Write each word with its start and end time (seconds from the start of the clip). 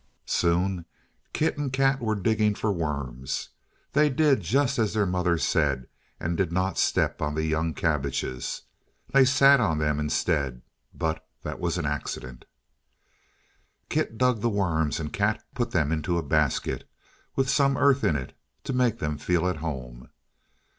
Soon 0.25 0.85
Kit 1.31 1.59
and 1.59 1.71
Kat 1.71 1.99
were 2.01 2.15
digging 2.15 2.55
for 2.55 2.71
worms. 2.71 3.49
They 3.93 4.09
did 4.09 4.39
just 4.41 4.79
as 4.79 4.95
their 4.95 5.05
mother 5.05 5.37
said, 5.37 5.85
and 6.19 6.35
did 6.35 6.51
not 6.51 6.79
step 6.79 7.21
on 7.21 7.35
the 7.35 7.43
young 7.45 7.75
cabbages. 7.75 8.63
They 9.13 9.25
sat 9.25 9.59
on 9.59 9.77
them, 9.77 9.99
instead. 9.99 10.63
But 10.91 11.23
that 11.43 11.59
was 11.59 11.77
an 11.77 11.85
accident. 11.85 12.45
Kit 13.89 14.17
dug 14.17 14.41
the 14.41 14.49
worms, 14.49 14.99
and 14.99 15.13
Kat 15.13 15.43
put 15.53 15.69
them 15.69 15.91
into 15.91 16.17
a 16.17 16.23
basket, 16.23 16.89
with 17.35 17.47
some 17.47 17.77
earth 17.77 18.03
in 18.03 18.15
it 18.15 18.35
to 18.63 18.73
make 18.73 18.97
them 18.97 19.19
feel 19.19 19.47
at 19.47 19.57
home. 19.57 20.09